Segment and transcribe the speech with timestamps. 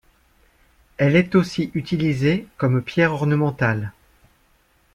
[0.97, 3.91] Elle est aussi utilisée comme pierre ornementale.